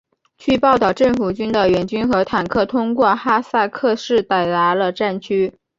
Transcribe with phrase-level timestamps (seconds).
[0.39, 5.53] 据报道政府军的援兵和坦克通过哈塞克市抵达了战区。